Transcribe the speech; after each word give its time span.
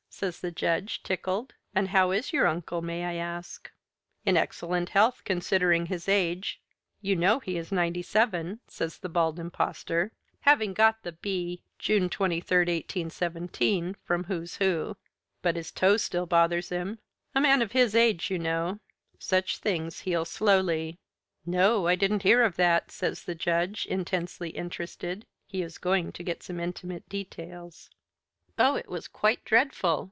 says 0.13 0.41
the 0.41 0.51
Judge, 0.51 1.01
tickled, 1.01 1.55
"and 1.73 1.87
how 1.87 2.11
is 2.11 2.31
your 2.31 2.45
uncle, 2.45 2.79
may 2.79 3.05
I 3.05 3.13
ask?" 3.15 3.71
"In 4.23 4.37
excellent 4.37 4.89
health 4.89 5.23
considering 5.25 5.87
his 5.87 6.07
age. 6.07 6.61
You 7.01 7.15
know 7.15 7.39
he 7.39 7.57
is 7.57 7.71
ninety 7.71 8.03
seven," 8.03 8.59
says 8.67 8.99
the 8.99 9.09
Bald 9.09 9.39
Impostor, 9.39 10.11
having 10.41 10.73
got 10.75 11.01
the 11.01 11.13
"b. 11.13 11.63
June 11.79 12.07
23, 12.07 12.57
1817" 12.59 13.95
from 13.95 14.25
"Who's 14.25 14.57
Who." 14.57 14.95
"But 15.41 15.55
his 15.55 15.71
toe 15.71 15.97
still 15.97 16.27
bothers 16.27 16.69
him. 16.69 16.99
A 17.33 17.41
man 17.41 17.63
of 17.63 17.71
his 17.71 17.95
age, 17.95 18.29
you 18.29 18.37
know. 18.37 18.79
Such 19.17 19.57
things 19.57 20.01
heal 20.01 20.23
slowly." 20.25 20.99
"No! 21.47 21.87
I 21.87 21.95
didn't 21.95 22.21
hear 22.21 22.43
of 22.43 22.57
that," 22.57 22.91
says 22.91 23.23
the 23.23 23.33
Judge, 23.33 23.87
intensely 23.87 24.49
interested. 24.51 25.25
He 25.47 25.63
is 25.63 25.79
going 25.79 26.11
to 26.11 26.21
get 26.21 26.43
some 26.43 26.59
intimate 26.59 27.09
details. 27.09 27.89
"Oh, 28.59 28.75
it 28.75 28.87
was 28.89 29.07
quite 29.07 29.43
dreadful!" 29.45 29.99